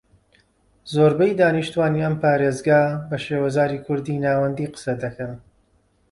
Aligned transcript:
زۆربەی 0.93 1.37
دانیشتوانی 1.39 2.03
ئەم 2.05 2.15
پارێزگا 2.23 2.81
بە 3.09 3.17
شێوەزاری 3.25 3.83
کوردیی 3.85 4.21
ناوەندی 4.25 4.71
قسە 4.73 4.93
دەکەن 5.03 5.33